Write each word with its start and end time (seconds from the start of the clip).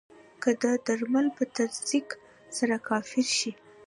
که 0.41 0.49
د 0.61 0.63
درمل 0.85 1.27
په 1.37 1.43
تزریق 1.57 2.07
سره 2.57 2.75
کافر 2.87 3.25
شي. 3.37 3.51